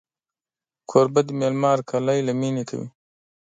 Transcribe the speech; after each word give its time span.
کوربه 0.89 1.21
د 1.27 1.29
مېلمه 1.39 1.67
هرکلی 1.73 2.19
له 2.27 2.33
مینې 2.39 2.63
کوي. 2.69 2.87